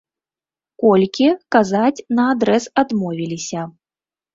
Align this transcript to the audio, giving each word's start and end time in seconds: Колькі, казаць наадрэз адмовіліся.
Колькі, 0.83 1.29
казаць 1.57 2.03
наадрэз 2.17 2.63
адмовіліся. 2.87 3.73